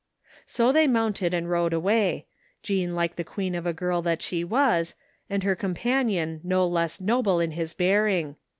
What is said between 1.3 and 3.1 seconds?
and rode away, Jean